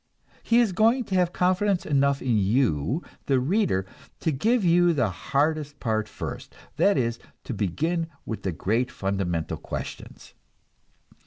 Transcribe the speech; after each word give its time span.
He 0.41 0.59
is 0.59 0.71
going 0.71 1.03
to 1.03 1.13
have 1.13 1.31
confidence 1.31 1.85
enough 1.85 2.23
in 2.23 2.35
you, 2.35 3.03
the 3.27 3.39
reader, 3.39 3.85
to 4.21 4.31
give 4.31 4.65
you 4.65 4.93
the 4.93 5.11
hardest 5.11 5.79
part 5.79 6.07
first; 6.07 6.55
that 6.77 6.97
is, 6.97 7.19
to 7.43 7.53
begin 7.53 8.07
with 8.25 8.41
the 8.41 8.51
great 8.51 8.89
fundamental 8.89 9.57
questions. 9.57 10.33